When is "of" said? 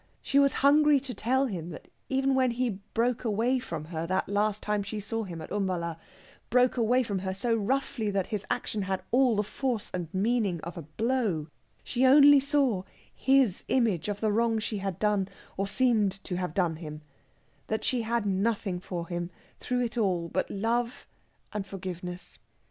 10.61-10.75, 14.09-14.21